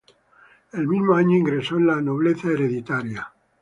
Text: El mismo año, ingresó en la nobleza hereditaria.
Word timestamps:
El 0.73 0.87
mismo 0.87 1.13
año, 1.13 1.37
ingresó 1.37 1.77
en 1.77 1.85
la 1.85 2.01
nobleza 2.01 2.47
hereditaria. 2.51 3.31